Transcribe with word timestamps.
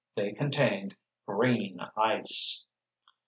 They 0.15 0.31
contained—green 0.33 1.79
ice! 1.95 2.65